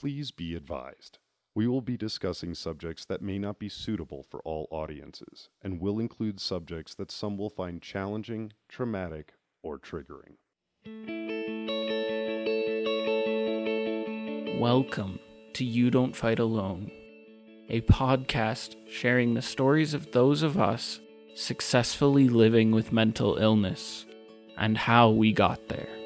[0.00, 1.18] Please be advised.
[1.54, 5.98] We will be discussing subjects that may not be suitable for all audiences and will
[5.98, 10.38] include subjects that some will find challenging, traumatic, or triggering.
[14.58, 15.18] Welcome
[15.52, 16.90] to You Don't Fight Alone,
[17.68, 20.98] a podcast sharing the stories of those of us
[21.34, 24.06] successfully living with mental illness
[24.56, 25.99] and how we got there.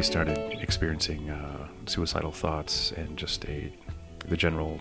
[0.00, 3.70] Really started experiencing uh, suicidal thoughts and just a
[4.28, 4.78] the general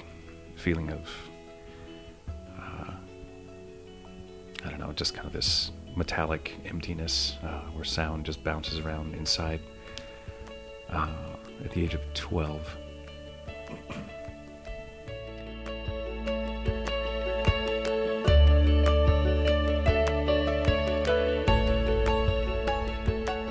[0.55, 1.09] feeling of
[2.57, 2.93] uh,
[4.63, 9.13] I don't know, just kind of this metallic emptiness uh, where sound just bounces around
[9.13, 9.59] inside.
[10.89, 11.09] Uh,
[11.65, 12.77] at the age of twelve.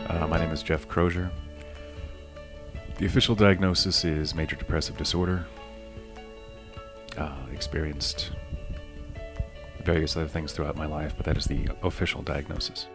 [0.09, 1.31] Uh, my name is Jeff Crozier.
[2.99, 5.47] The official diagnosis is major depressive disorder.
[7.17, 8.33] Uh, experienced
[9.85, 12.89] various other things throughout my life, but that is the official diagnosis.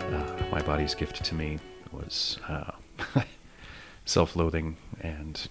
[0.00, 1.58] Uh, my body's gift to me
[1.90, 2.70] was uh,
[4.04, 5.48] self-loathing, and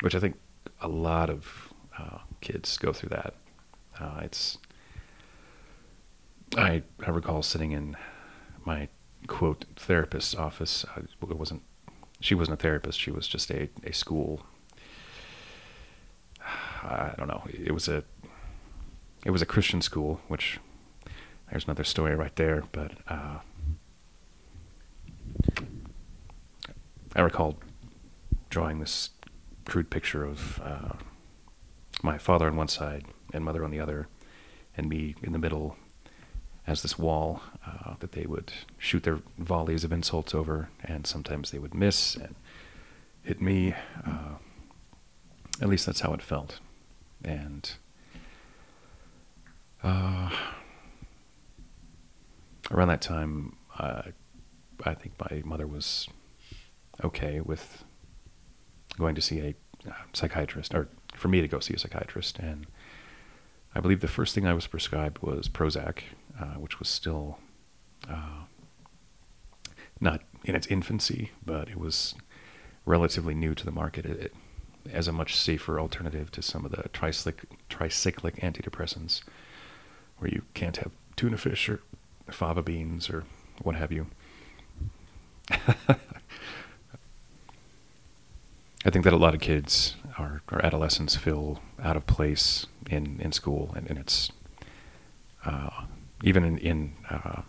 [0.00, 0.36] which I think
[0.80, 3.34] a lot of uh, kids go through that.
[4.00, 4.56] Uh, it's
[6.56, 7.96] I, I recall sitting in
[8.64, 8.88] my
[9.26, 10.84] quote therapist's office.
[10.96, 11.62] It wasn't
[12.20, 13.00] she wasn't a therapist.
[13.00, 14.42] She was just a, a school.
[16.82, 17.42] I don't know.
[17.48, 18.04] It was a
[19.24, 20.58] it was a Christian school, which
[21.50, 22.64] there's another story right there.
[22.72, 23.38] But uh,
[27.16, 27.56] I recall
[28.50, 29.10] drawing this
[29.64, 30.92] crude picture of uh,
[32.02, 34.08] my father on one side and mother on the other,
[34.76, 35.76] and me in the middle
[36.70, 41.50] as this wall uh, that they would shoot their volleys of insults over, and sometimes
[41.50, 42.36] they would miss and
[43.24, 43.74] hit me.
[44.06, 44.36] Uh,
[45.60, 46.60] at least that's how it felt.
[47.24, 47.72] And
[49.82, 50.30] uh,
[52.70, 56.06] around that time, I think my mother was
[57.02, 57.82] okay with
[58.96, 59.54] going to see a
[59.88, 62.66] uh, psychiatrist, or for me to go see a psychiatrist, and
[63.74, 66.02] I believe the first thing I was prescribed was Prozac,
[66.40, 67.38] uh, which was still
[68.08, 68.44] uh,
[70.00, 72.14] not in its infancy, but it was
[72.86, 74.34] relatively new to the market it, it,
[74.90, 79.20] as a much safer alternative to some of the tricyclic, tricyclic antidepressants,
[80.18, 81.80] where you can't have tuna fish or
[82.30, 83.24] fava beans or
[83.62, 84.06] what have you.
[88.82, 93.20] I think that a lot of kids or, or adolescents feel out of place in,
[93.20, 94.30] in school, and, and it's
[95.44, 95.84] uh,
[96.22, 97.42] even in, in uh,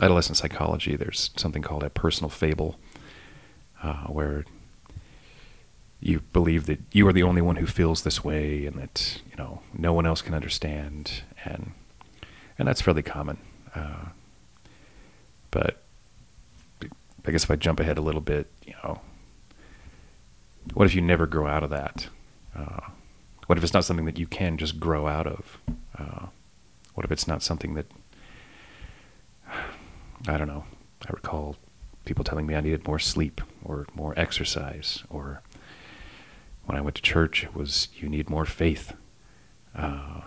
[0.00, 0.96] adolescent psychology.
[0.96, 2.78] There's something called a personal fable,
[3.82, 4.44] uh, where
[6.00, 9.36] you believe that you are the only one who feels this way, and that you
[9.36, 11.72] know no one else can understand, and
[12.58, 13.38] and that's fairly common.
[13.74, 14.06] Uh,
[15.50, 15.82] but
[17.26, 19.00] I guess if I jump ahead a little bit, you know
[20.74, 22.08] what if you never grow out of that?
[22.54, 22.80] Uh,
[23.46, 25.58] what if it's not something that you can just grow out of?
[27.00, 27.86] What if it's not something that
[30.28, 30.66] I don't know?
[31.08, 31.56] I recall
[32.04, 35.40] people telling me I needed more sleep or more exercise, or
[36.66, 38.92] when I went to church, it was you need more faith.
[39.74, 40.24] Uh,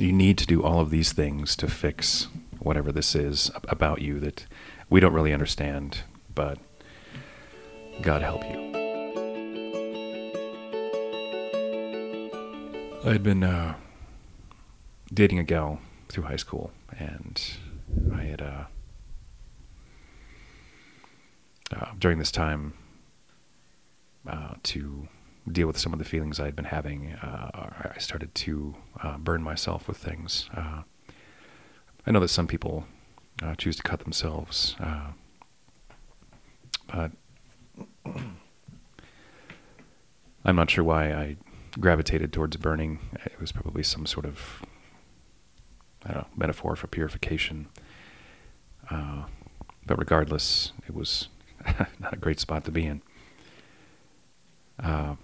[0.00, 2.26] you need to do all of these things to fix
[2.58, 4.46] whatever this is about you that
[4.90, 5.98] we don't really understand,
[6.34, 6.58] but
[8.02, 8.58] God help you.
[13.04, 13.76] I had been uh,
[15.12, 17.42] dating a gal through high school, and
[18.14, 18.64] I had uh,
[21.74, 22.74] uh, during this time
[24.26, 25.08] uh, to
[25.50, 27.12] deal with some of the feelings I had been having.
[27.12, 30.48] Uh, I started to uh, burn myself with things.
[30.54, 32.86] I know that some people
[33.58, 34.76] choose to cut themselves,
[36.92, 37.12] but
[40.44, 41.36] I'm not sure why I
[41.78, 43.00] gravitated towards burning.
[43.24, 44.62] It was probably some sort of
[46.08, 47.66] Know, metaphor for purification.
[48.90, 49.24] Uh,
[49.84, 51.28] but regardless, it was
[51.98, 53.02] not a great spot to be in.
[54.78, 55.16] Uh,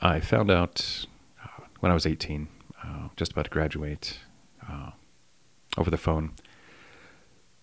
[0.00, 1.06] I found out
[1.42, 2.48] uh, when I was 18,
[2.82, 4.20] uh, just about to graduate,
[4.68, 4.90] uh,
[5.76, 6.32] over the phone,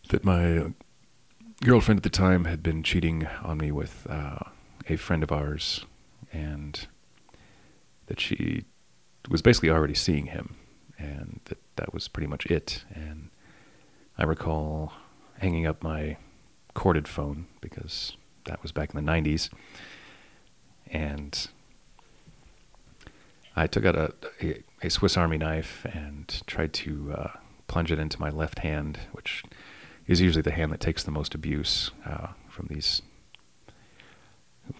[0.09, 0.73] that my
[1.63, 4.39] girlfriend at the time had been cheating on me with uh,
[4.89, 5.85] a friend of ours,
[6.31, 6.87] and
[8.07, 8.65] that she
[9.29, 10.55] was basically already seeing him,
[10.97, 12.83] and that that was pretty much it.
[12.93, 13.29] And
[14.17, 14.93] I recall
[15.39, 16.17] hanging up my
[16.73, 18.15] corded phone because
[18.45, 19.49] that was back in the 90s,
[20.87, 21.47] and
[23.55, 27.31] I took out a, a, a Swiss Army knife and tried to uh,
[27.67, 29.43] plunge it into my left hand, which
[30.05, 33.01] is usually the hand that takes the most abuse uh, from these,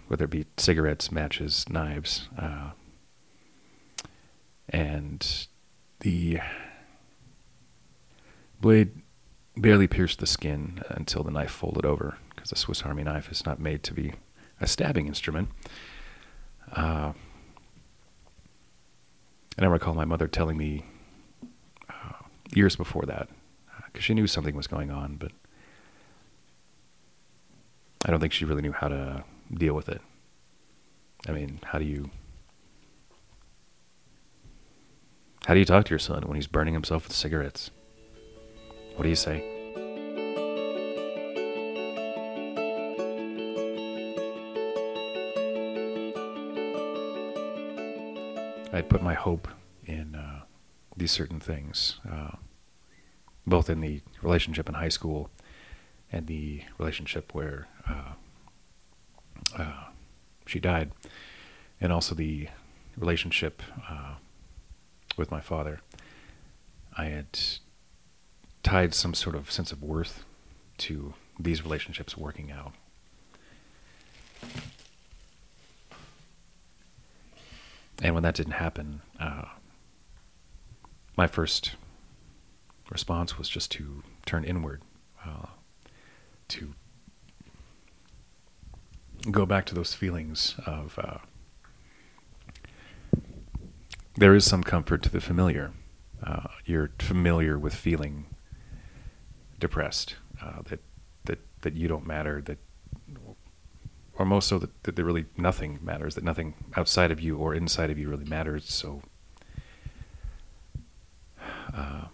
[0.08, 2.30] whether it be cigarettes, matches, knives.
[2.38, 2.72] Uh,
[4.70, 5.48] and
[6.00, 6.40] the
[8.60, 8.92] blade
[9.56, 13.46] barely pierced the skin until the knife folded over, because the Swiss Army knife is
[13.46, 14.14] not made to be
[14.60, 15.50] a stabbing instrument.
[16.72, 17.14] Uh,
[19.58, 20.86] and I recall my mother telling me
[21.90, 22.24] uh,
[22.54, 23.30] years before that,
[23.88, 25.32] because uh, she knew something was going on, but
[28.06, 30.02] I don't think she really knew how to deal with it.
[31.28, 32.12] I mean, how do you
[35.48, 37.72] how do you talk to your son when he's burning himself with cigarettes?
[38.98, 39.42] What do you say?
[48.74, 49.48] I'd put my hope
[49.86, 50.42] in uh,
[50.98, 52.36] these certain things, uh,
[53.46, 55.30] both in the relationship in high school
[56.12, 58.12] and the relationship where uh,
[59.58, 59.84] uh
[60.46, 60.92] she died,
[61.80, 62.50] and also the
[62.98, 64.16] relationship uh,
[65.18, 65.82] with my father.
[66.98, 67.40] I had
[68.64, 70.26] tied some sort of sense of worth
[70.80, 72.74] to these relationships working out.
[78.02, 79.46] And when that didn't happen, uh,
[81.16, 81.76] my first
[82.92, 84.82] response was just to turn inward,
[85.26, 85.48] uh,
[86.50, 86.74] to
[89.32, 91.18] go back to those feelings of uh,
[94.18, 95.72] there is some comfort to the familiar.
[96.24, 98.26] Uh, you're familiar with feeling
[99.60, 100.80] depressed, uh, that
[101.26, 102.58] that that you don't matter, that
[104.18, 107.54] or most so that, that there really nothing matters, that nothing outside of you or
[107.54, 108.66] inside of you really matters.
[108.66, 109.04] So,
[111.74, 112.06] uh,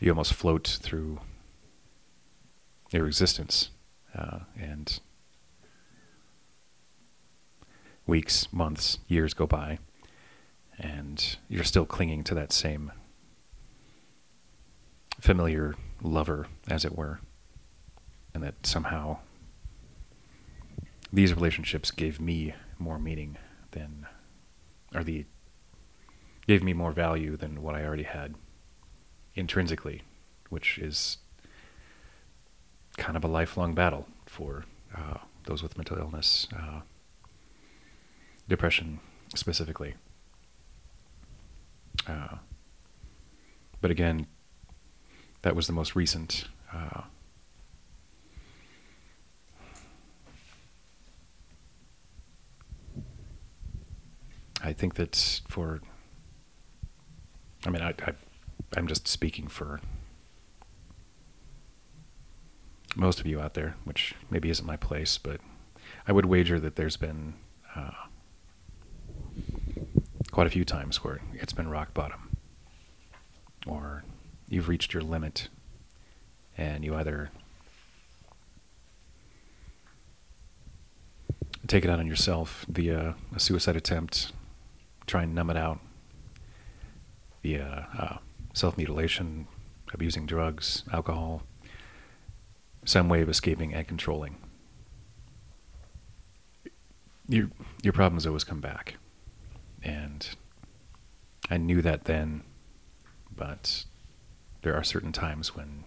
[0.00, 1.20] you almost float through
[2.90, 3.70] your existence,
[4.14, 4.98] uh, and
[8.10, 9.78] weeks, months, years go by,
[10.78, 12.92] and you're still clinging to that same
[15.20, 17.20] familiar lover, as it were
[18.34, 19.18] and that somehow
[21.12, 23.36] these relationships gave me more meaning
[23.72, 24.06] than,
[24.94, 25.26] or the,
[26.46, 28.34] gave me more value than what I already had
[29.34, 30.02] intrinsically,
[30.48, 31.18] which is
[32.96, 34.64] kind of a lifelong battle for
[34.96, 36.80] uh, those with mental illness, uh,
[38.50, 39.00] depression
[39.34, 39.94] specifically.
[42.06, 42.36] Uh,
[43.80, 44.26] but again,
[45.40, 47.02] that was the most recent uh,
[54.62, 55.80] I think that for,
[57.66, 58.12] I mean, I, I
[58.76, 59.80] I'm just speaking for
[62.94, 65.40] most of you out there, which maybe isn't my place, but
[66.06, 67.34] I would wager that there's been
[67.74, 67.90] uh,
[70.40, 72.34] quite a few times where it's been rock bottom,
[73.66, 74.04] or
[74.48, 75.48] you've reached your limit,
[76.56, 77.30] and you either
[81.66, 84.32] take it out on yourself via a suicide attempt
[85.06, 85.78] try and numb it out
[87.42, 88.16] via uh,
[88.54, 89.46] self mutilation,
[89.92, 91.42] abusing drugs, alcohol,
[92.86, 94.38] some way of escaping and controlling.
[97.28, 97.50] Your,
[97.82, 98.96] your problems always come back.
[99.82, 100.28] And
[101.48, 102.42] I knew that then,
[103.34, 103.84] but
[104.62, 105.84] there are certain times when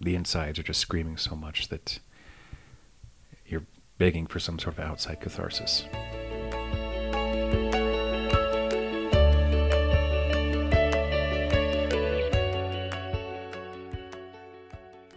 [0.00, 1.98] the insides are just screaming so much that
[3.46, 3.64] you're
[3.96, 5.84] begging for some sort of outside catharsis.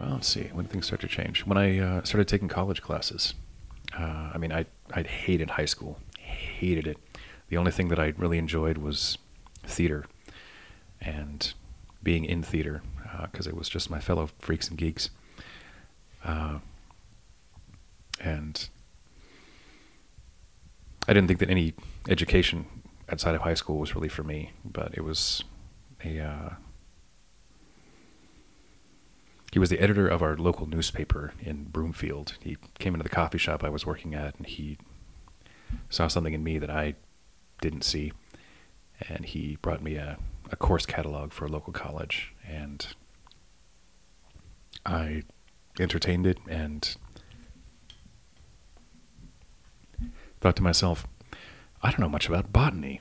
[0.00, 1.44] Well, let's see, when things start to change.
[1.46, 3.34] When I uh, started taking college classes,
[3.96, 6.98] uh, I mean, I I hated high school, hated it.
[7.52, 9.18] The only thing that I really enjoyed was
[9.62, 10.06] theater,
[11.02, 11.52] and
[12.02, 12.80] being in theater
[13.30, 15.10] because uh, it was just my fellow freaks and geeks.
[16.24, 16.60] Uh,
[18.18, 18.70] and
[21.06, 21.74] I didn't think that any
[22.08, 22.64] education
[23.10, 25.44] outside of high school was really for me, but it was
[26.02, 26.50] a uh,
[29.52, 32.38] he was the editor of our local newspaper in Broomfield.
[32.40, 34.78] He came into the coffee shop I was working at, and he
[35.90, 36.94] saw something in me that I
[37.62, 38.12] didn't see,
[39.08, 40.18] and he brought me a,
[40.50, 42.88] a course catalog for a local college, and
[44.84, 45.22] I
[45.80, 46.94] entertained it and
[50.40, 51.06] thought to myself,
[51.82, 53.00] I don't know much about botany.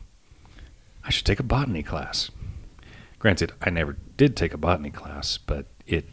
[1.03, 2.30] I should take a botany class.
[3.20, 6.06] Granted, I never did take a botany class, but it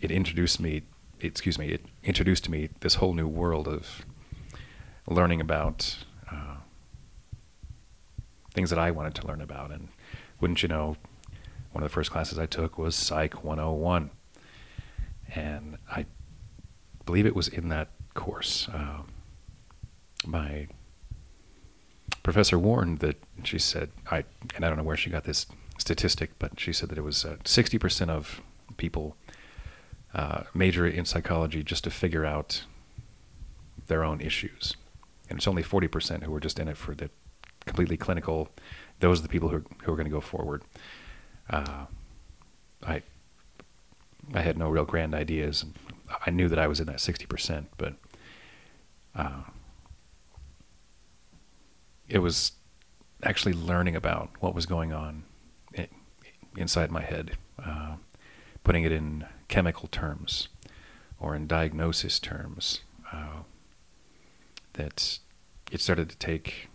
[0.00, 0.82] it introduced me,
[1.20, 4.04] excuse me, it introduced to me this whole new world of
[5.06, 6.56] learning about uh,
[8.52, 9.70] things that I wanted to learn about.
[9.70, 9.88] And
[10.40, 10.96] wouldn't you know,
[11.72, 14.10] one of the first classes I took was Psych 101.
[15.34, 16.06] And I
[17.06, 18.68] believe it was in that course.
[18.72, 19.02] Uh,
[20.26, 20.66] my
[22.22, 25.46] professor warned that she said, I, and I don't know where she got this
[25.78, 28.42] statistic, but she said that it was uh, 60% of
[28.76, 29.16] people
[30.14, 32.64] uh, major in psychology just to figure out
[33.86, 34.76] their own issues.
[35.28, 37.10] And it's only 40% who are just in it for the
[37.66, 38.48] completely clinical.
[39.00, 40.62] Those are the people who are, who are going to go forward.
[41.48, 41.86] Uh,
[42.86, 43.02] I
[44.34, 45.64] I had no real grand ideas.
[46.24, 47.94] I knew that I was in that 60%, but
[49.14, 49.42] uh,
[52.08, 52.52] it was
[53.22, 55.24] actually learning about what was going on
[55.74, 55.88] in,
[56.56, 57.96] inside my head, uh,
[58.64, 60.48] putting it in chemical terms
[61.18, 62.80] or in diagnosis terms,
[63.12, 63.42] uh,
[64.74, 65.18] that
[65.70, 66.68] it started to take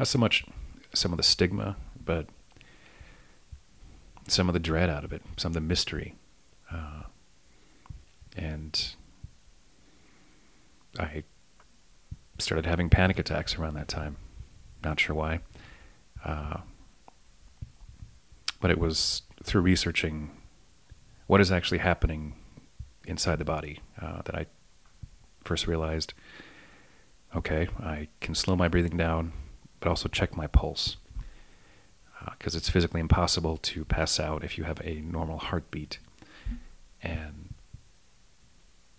[0.00, 0.46] not so much
[0.94, 2.26] some of the stigma, but
[4.26, 6.14] some of the dread out of it, some of the mystery.
[6.72, 7.02] Uh,
[8.34, 8.94] and
[10.98, 11.22] I
[12.38, 14.16] started having panic attacks around that time.
[14.82, 15.40] Not sure why.
[16.24, 16.60] Uh,
[18.58, 20.30] but it was through researching
[21.26, 22.36] what is actually happening
[23.04, 24.46] inside the body uh, that I
[25.44, 26.14] first realized
[27.36, 29.32] okay, I can slow my breathing down,
[29.80, 30.96] but also check my pulse.
[32.38, 35.98] Because uh, it's physically impossible to pass out if you have a normal heartbeat.
[37.02, 37.54] And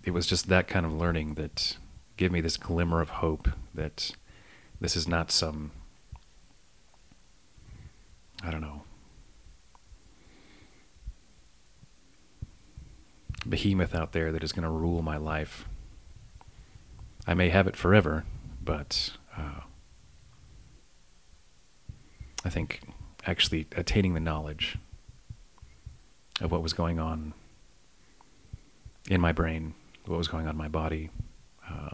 [0.03, 1.77] it was just that kind of learning that
[2.17, 4.11] gave me this glimmer of hope that
[4.79, 5.71] this is not some,
[8.43, 8.81] I don't know,
[13.47, 15.65] behemoth out there that is going to rule my life.
[17.27, 18.25] I may have it forever,
[18.63, 19.61] but uh,
[22.43, 22.81] I think
[23.25, 24.77] actually attaining the knowledge
[26.39, 27.33] of what was going on
[29.09, 29.73] in my brain,
[30.05, 31.09] what was going on in my body,
[31.69, 31.91] uh,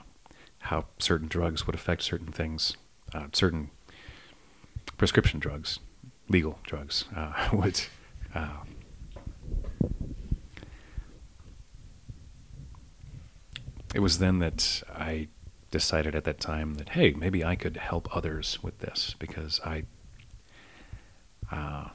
[0.59, 2.77] how certain drugs would affect certain things,
[3.13, 3.69] uh, certain
[4.97, 5.79] prescription drugs,
[6.29, 7.81] legal drugs, uh, would
[8.33, 8.57] uh,
[13.93, 15.27] it was then that I
[15.71, 19.85] decided at that time that hey, maybe I could help others with this because I.
[21.51, 21.89] Uh,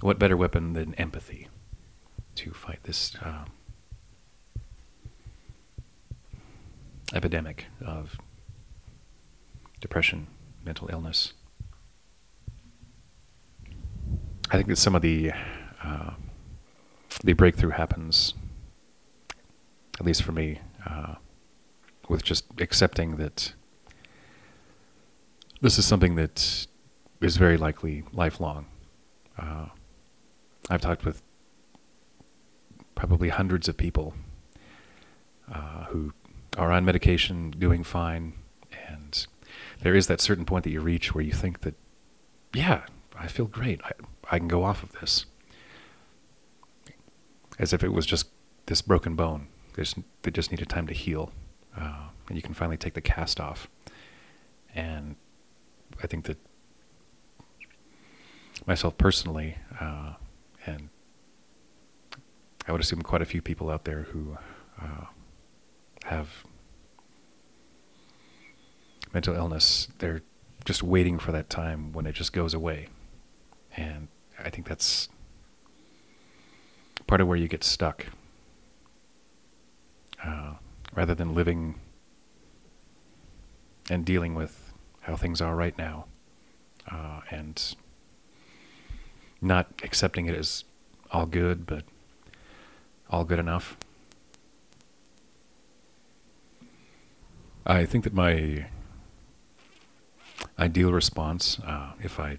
[0.00, 1.48] what better weapon than empathy
[2.36, 3.44] to fight this uh,
[7.12, 8.16] epidemic of
[9.80, 10.28] depression,
[10.64, 11.32] mental illness?
[14.50, 15.32] I think that some of the
[15.82, 16.12] uh,
[17.24, 18.34] the breakthrough happens,
[19.98, 21.16] at least for me, uh,
[22.08, 23.52] with just accepting that
[25.60, 26.66] this is something that
[27.20, 28.66] is very likely lifelong.
[29.38, 29.66] Uh,
[30.70, 31.22] I've talked with
[32.94, 34.14] probably hundreds of people
[35.52, 36.12] uh, who
[36.56, 38.34] are on medication, doing fine,
[38.88, 39.26] and
[39.80, 41.74] there is that certain point that you reach where you think that,
[42.54, 42.82] yeah,
[43.16, 43.80] I feel great.
[43.84, 43.92] I,
[44.30, 45.26] I can go off of this.
[47.58, 48.28] As if it was just
[48.66, 49.48] this broken bone.
[49.74, 51.30] They just needed time to heal,
[51.76, 53.68] uh, and you can finally take the cast off.
[54.74, 55.14] And
[56.02, 56.38] I think that
[58.66, 60.14] myself personally, uh,
[60.66, 60.88] and
[62.66, 64.36] I would assume quite a few people out there who
[64.80, 65.06] uh,
[66.04, 66.44] have
[69.12, 70.22] mental illness, they're
[70.64, 72.88] just waiting for that time when it just goes away.
[73.76, 75.08] And I think that's
[77.06, 78.06] part of where you get stuck
[80.24, 80.54] uh,
[80.94, 81.80] rather than living
[83.88, 86.04] and dealing with how things are right now
[86.90, 87.74] uh, and
[89.40, 90.64] not accepting it as
[91.12, 91.84] all good, but
[93.10, 93.76] all good enough.
[97.66, 98.66] I think that my
[100.58, 102.38] ideal response, uh, if I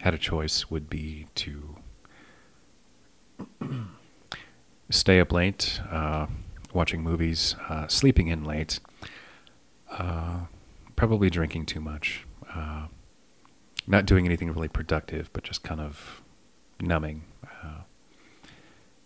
[0.00, 1.76] had a choice, would be to
[4.90, 6.26] stay up late, uh,
[6.72, 8.80] watching movies, uh, sleeping in late,
[9.92, 10.40] uh,
[10.96, 12.88] probably drinking too much, uh,
[13.86, 16.20] not doing anything really productive, but just kind of
[16.84, 17.24] numbing.
[17.44, 17.82] Uh,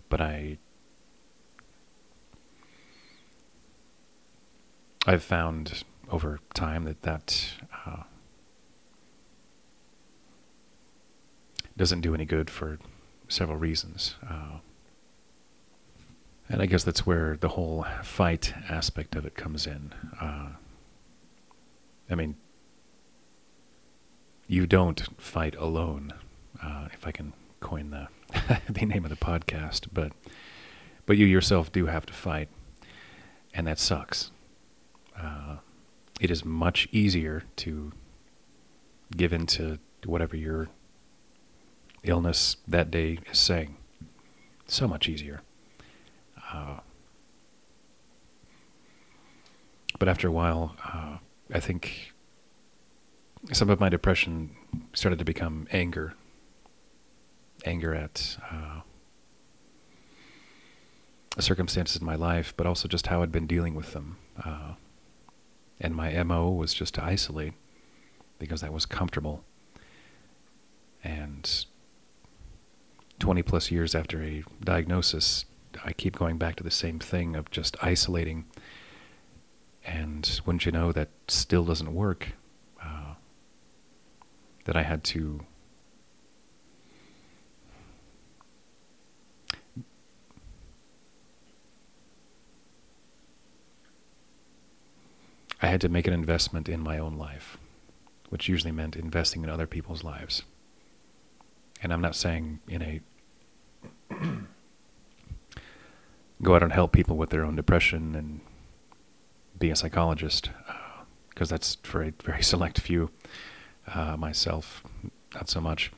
[0.08, 0.58] but I,
[5.06, 7.52] I've found over time that that
[7.86, 8.02] uh,
[11.76, 12.78] doesn't do any good for
[13.28, 14.16] several reasons.
[14.28, 14.58] Uh,
[16.48, 19.92] and I guess that's where the whole fight aspect of it comes in.
[20.20, 20.48] Uh,
[22.10, 22.36] I mean,
[24.46, 26.14] you don't fight alone,
[26.62, 28.08] uh, if I can coin the
[28.70, 30.12] the name of the podcast, but
[31.06, 32.48] but you yourself do have to fight,
[33.54, 34.30] and that sucks.
[35.16, 35.56] Uh,
[36.20, 37.92] it is much easier to
[39.16, 40.68] give in to whatever your
[42.02, 43.76] illness that day is saying.
[44.66, 45.40] So much easier.
[46.52, 46.80] Uh,
[49.98, 51.18] but after a while, uh,
[51.52, 52.12] I think
[53.52, 54.50] some of my depression
[54.92, 56.14] started to become anger.
[57.64, 58.80] Anger at uh,
[61.40, 64.16] circumstances in my life, but also just how I'd been dealing with them.
[64.42, 64.74] Uh,
[65.80, 67.54] and my MO was just to isolate
[68.38, 69.44] because that was comfortable.
[71.04, 71.66] And
[73.18, 75.44] 20 plus years after a diagnosis,
[75.84, 78.46] I keep going back to the same thing of just isolating.
[79.84, 82.28] And wouldn't you know, that still doesn't work.
[82.82, 83.14] Uh,
[84.64, 85.44] that I had to
[95.60, 97.58] I had to make an investment in my own life,
[98.28, 100.42] which usually meant investing in other people's lives.
[101.82, 103.00] And I'm not saying in a
[106.42, 108.40] go out and help people with their own depression and
[109.58, 110.50] be a psychologist,
[111.30, 113.10] because uh, that's for a very select few.
[113.86, 114.82] Uh, myself,
[115.34, 115.90] not so much.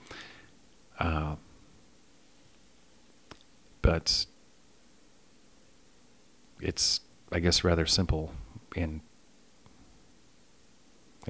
[1.00, 1.34] Uh,
[3.82, 4.26] but
[6.60, 7.00] it's,
[7.32, 8.32] I guess, rather simple
[8.76, 9.00] in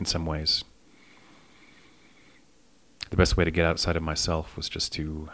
[0.01, 0.65] in some ways.
[3.11, 5.29] The best way to get outside of myself was just to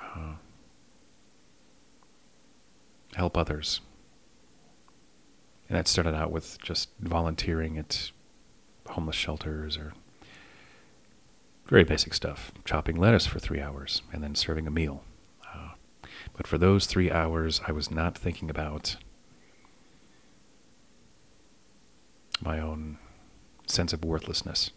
[0.00, 0.34] uh,
[3.14, 3.80] help others.
[5.68, 8.10] And that started out with just volunteering at
[8.88, 9.94] homeless shelters or
[11.66, 15.02] very basic stuff, chopping lettuce for three hours and then serving a meal.
[15.54, 15.70] Uh,
[16.34, 18.96] but for those three hours, I was not thinking about
[22.42, 22.98] my own
[23.66, 24.70] sense of worthlessness.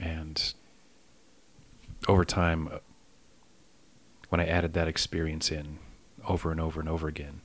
[0.00, 0.54] And
[2.08, 2.78] over time, uh,
[4.28, 5.78] when I added that experience in
[6.26, 7.40] over and over and over again,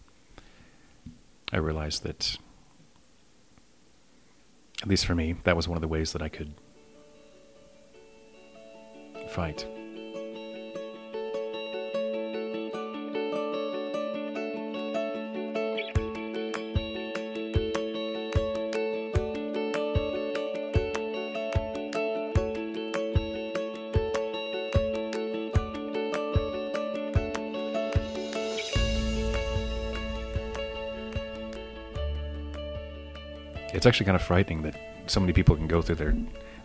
[1.52, 2.38] I realized that,
[4.82, 6.54] at least for me, that was one of the ways that I could
[9.30, 9.68] fight.
[33.76, 34.76] It's actually kind of frightening that
[35.08, 36.16] so many people can go through their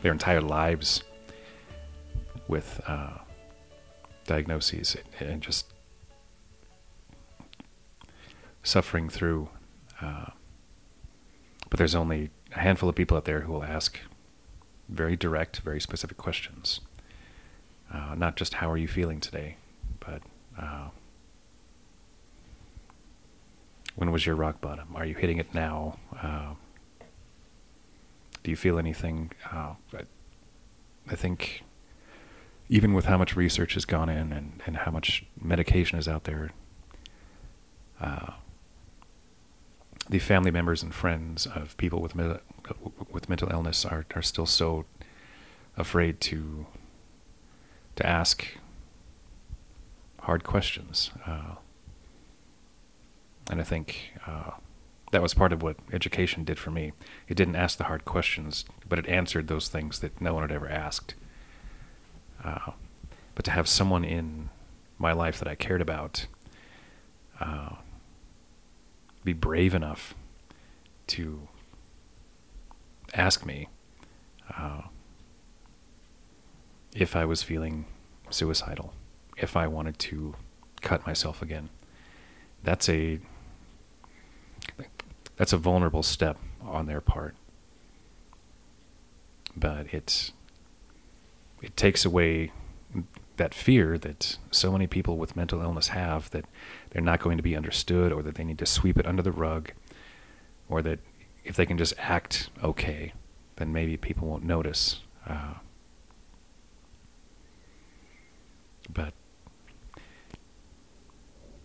[0.02, 1.02] their entire lives
[2.46, 3.18] with uh,
[4.26, 5.66] diagnoses and just
[8.62, 9.48] suffering through.
[10.00, 10.26] Uh,
[11.68, 13.98] but there's only a handful of people out there who will ask
[14.88, 16.80] very direct, very specific questions.
[17.92, 19.56] Uh, not just how are you feeling today,
[19.98, 20.22] but
[20.58, 20.88] uh,
[23.96, 24.88] when was your rock bottom?
[24.94, 25.98] Are you hitting it now?
[28.42, 29.32] Do you feel anything?
[29.52, 30.02] Uh, I,
[31.08, 31.62] I think
[32.68, 36.24] even with how much research has gone in and, and how much medication is out
[36.24, 36.50] there,
[38.00, 38.32] uh,
[40.08, 42.36] the family members and friends of people with me-
[43.10, 44.84] with mental illness are, are still so
[45.76, 46.66] afraid to
[47.96, 48.46] to ask
[50.20, 51.10] hard questions.
[51.26, 51.56] Uh,
[53.50, 54.52] and I think uh,
[55.10, 56.92] that was part of what education did for me.
[57.28, 60.52] It didn't ask the hard questions, but it answered those things that no one had
[60.52, 61.14] ever asked.
[62.44, 62.72] Uh,
[63.34, 64.50] but to have someone in
[64.98, 66.26] my life that I cared about
[67.40, 67.76] uh,
[69.24, 70.14] be brave enough
[71.08, 71.48] to
[73.14, 73.68] ask me
[74.56, 74.82] uh,
[76.94, 77.86] if I was feeling
[78.30, 78.92] suicidal,
[79.36, 80.34] if I wanted to
[80.80, 81.68] cut myself again.
[82.62, 83.20] That's a
[85.40, 87.34] that's a vulnerable step on their part.
[89.56, 90.32] But it's
[91.62, 92.52] it takes away
[93.38, 96.44] that fear that so many people with mental illness have that
[96.90, 99.32] they're not going to be understood or that they need to sweep it under the
[99.32, 99.72] rug
[100.68, 100.98] or that
[101.42, 103.14] if they can just act okay,
[103.56, 105.00] then maybe people won't notice.
[105.26, 105.54] Uh,
[108.92, 109.14] but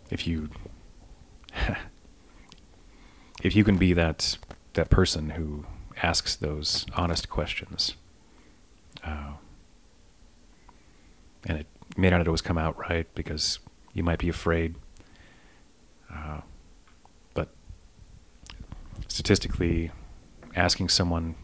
[0.09, 0.49] if you
[3.45, 4.39] if you can be that
[4.73, 5.67] that person who
[6.01, 7.95] asks those honest questions,
[9.03, 9.33] uh,
[11.45, 13.59] and it may not always come out right because
[13.93, 14.73] you might be afraid,
[16.11, 16.41] uh,
[17.35, 17.49] but
[19.07, 19.91] statistically,
[20.55, 21.35] asking someone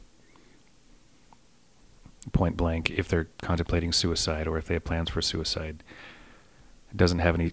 [2.34, 5.84] point blank if they're contemplating suicide or if they have plans for suicide
[6.96, 7.52] doesn't have any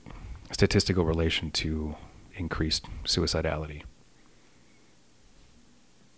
[0.53, 1.97] statistical relation to
[2.35, 3.83] increased suicidality.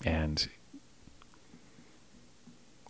[0.04, 0.48] And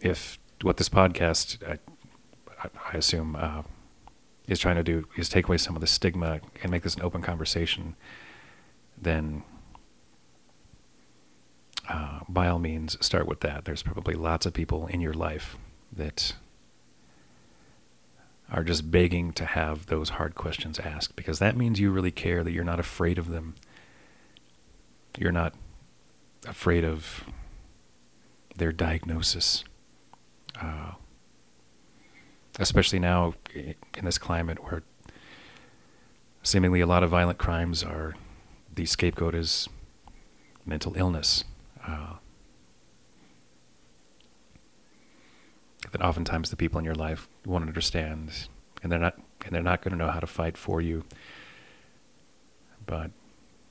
[0.00, 3.62] if what this podcast, I, I assume, uh,
[4.46, 7.02] is trying to do is take away some of the stigma and make this an
[7.02, 7.96] open conversation,
[9.00, 9.42] then
[11.88, 13.64] uh, by all means, start with that.
[13.64, 15.56] There's probably lots of people in your life
[15.92, 16.34] that
[18.50, 22.42] are just begging to have those hard questions asked because that means you really care,
[22.42, 23.54] that you're not afraid of them.
[25.18, 25.54] You're not
[26.46, 27.24] afraid of
[28.56, 29.64] their diagnosis.
[30.60, 30.92] Uh,
[32.58, 34.82] especially now in this climate where
[36.42, 38.14] seemingly a lot of violent crimes are
[38.74, 39.68] the scapegoat is
[40.66, 41.44] mental illness.
[41.86, 42.14] Uh,
[45.92, 48.48] that oftentimes the people in your life won't understand,
[48.82, 51.04] and they're not and they're not going to know how to fight for you.
[52.86, 53.10] But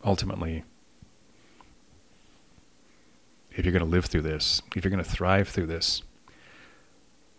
[0.04, 0.64] ultimately,
[3.60, 6.02] if you're going to live through this, if you're going to thrive through this,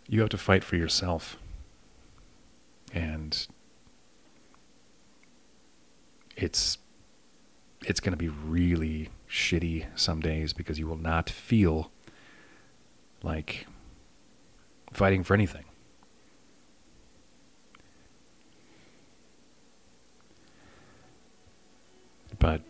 [0.07, 1.35] you have to fight for yourself.
[2.93, 3.47] And
[6.37, 6.77] it's
[7.87, 11.89] it's going to be really shitty some days because you will not feel
[13.23, 13.65] like
[14.93, 15.65] fighting for anything.
[22.37, 22.61] But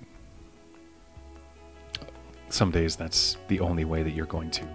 [2.53, 4.65] some days that's the only way that you're going to.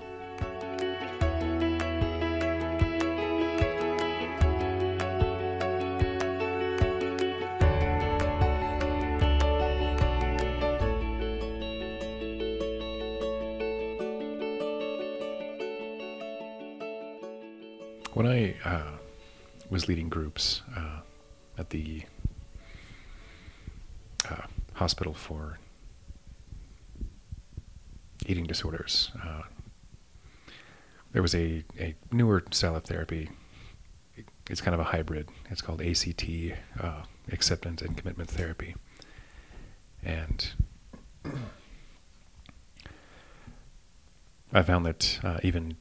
[18.14, 18.92] When I uh,
[19.68, 21.00] was leading groups uh,
[21.58, 22.04] at the
[24.30, 25.58] uh, hospital for
[28.26, 29.42] eating disorders, uh,
[31.12, 33.30] there was a, a newer style of therapy.
[34.50, 35.28] It's kind of a hybrid.
[35.50, 36.24] It's called ACT,
[36.80, 38.74] uh, acceptance and commitment therapy.
[40.02, 40.52] And
[44.52, 45.76] I found that uh, even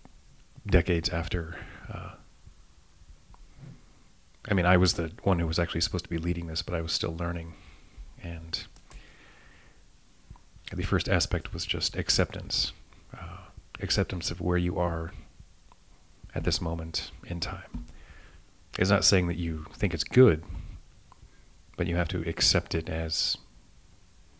[0.67, 1.57] decades after
[4.49, 6.75] I mean, I was the one who was actually supposed to be leading this, but
[6.75, 7.53] I was still learning.
[8.21, 8.63] And
[10.73, 12.73] the first aspect was just acceptance
[13.13, 13.37] uh,
[13.81, 15.11] acceptance of where you are
[16.33, 17.85] at this moment in time.
[18.77, 20.43] It's not saying that you think it's good,
[21.77, 23.37] but you have to accept it as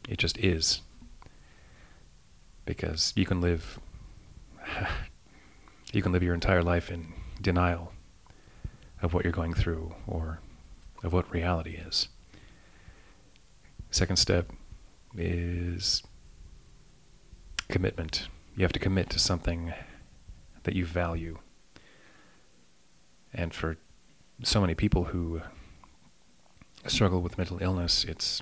[0.10, 0.82] it just is.
[2.66, 3.80] Because you can live
[5.94, 7.94] you can live your entire life in denial
[9.02, 10.40] of what you're going through or
[11.04, 12.08] of what reality is.
[13.92, 14.52] Second step
[15.16, 16.04] is
[17.70, 18.28] commitment.
[18.56, 19.74] You have to commit to something
[20.64, 21.40] that you value.
[23.34, 23.78] And for
[24.44, 25.42] so many people who
[26.88, 28.42] struggle with mental illness, it's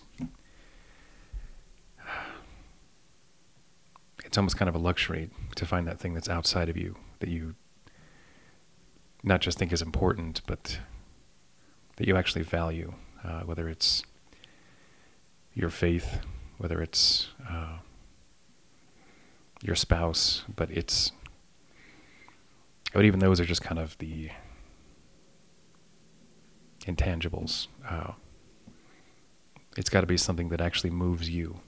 [4.23, 7.29] it's almost kind of a luxury to find that thing that's outside of you that
[7.29, 7.55] you
[9.23, 10.79] not just think is important, but
[11.95, 14.03] that you actually value, uh, whether it's
[15.53, 16.19] your faith,
[16.57, 17.77] whether it's uh,
[19.63, 21.11] your spouse, but it's,
[22.93, 24.29] but even those are just kind of the
[26.81, 27.67] intangibles.
[27.87, 28.11] Uh,
[29.77, 31.61] it's got to be something that actually moves you.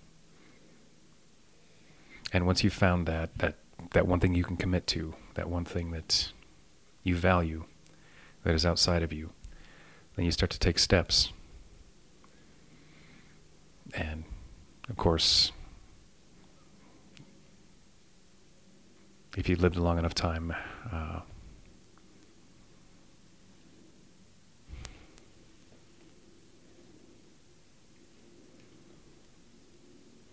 [2.31, 3.55] And once you've found that, that,
[3.93, 6.31] that one thing you can commit to, that one thing that
[7.01, 7.63] you value
[8.43, 9.31] that is outside of you,
[10.15, 11.31] then you start to take steps
[13.93, 14.23] And
[14.89, 15.51] of course,
[19.37, 20.53] if you've lived a long enough time,
[20.91, 21.19] uh,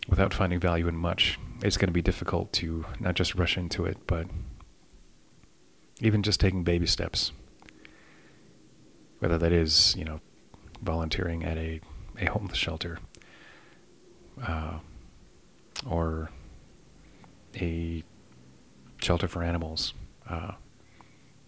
[0.09, 3.85] without finding value in much, it's going to be difficult to not just rush into
[3.85, 4.27] it, but
[6.01, 7.33] even just taking baby steps.
[9.19, 10.21] Whether that is, you know,
[10.83, 11.81] volunteering at a,
[12.21, 12.99] a homeless shelter
[14.45, 14.79] uh,
[15.87, 16.31] or
[17.57, 18.03] a
[19.03, 19.95] shelter for animals,
[20.29, 20.53] uh,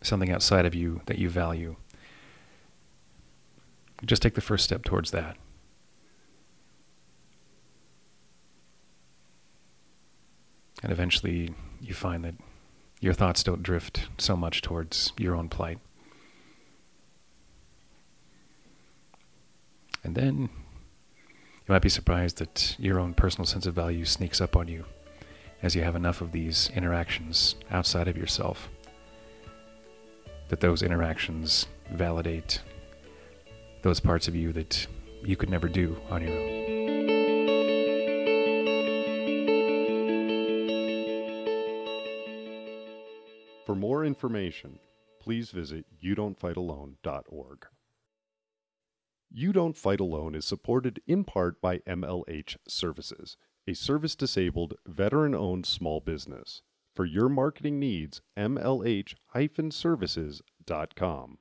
[0.02, 1.76] something outside of you that you value.
[4.04, 5.36] Just take the first step towards that.
[10.82, 12.34] And eventually you find that
[13.00, 15.78] your thoughts don't drift so much towards your own plight.
[20.02, 20.50] And then
[21.66, 24.84] you might be surprised that your own personal sense of value sneaks up on you
[25.64, 28.68] as you have enough of these interactions outside of yourself.
[30.50, 32.61] That those interactions validate
[33.81, 34.87] those parts of you that
[35.24, 36.64] you could never do on your own.
[43.64, 44.79] For more information,
[45.18, 47.66] please visit youdon'tfightalone.org.
[49.31, 55.35] You Don't Fight Alone is supported in part by MLH Services, a service disabled, veteran
[55.35, 56.62] owned small business.
[56.94, 59.14] For your marketing needs, MLH
[59.70, 61.38] services.com.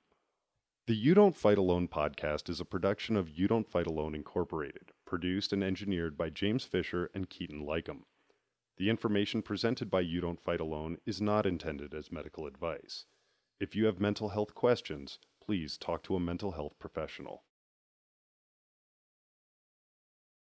[0.87, 4.91] The You Don't Fight Alone podcast is a production of You Don't Fight Alone Incorporated,
[5.05, 8.03] produced and engineered by James Fisher and Keaton Lycum.
[8.77, 13.05] The information presented by You Don't Fight Alone is not intended as medical advice.
[13.59, 17.43] If you have mental health questions, please talk to a mental health professional.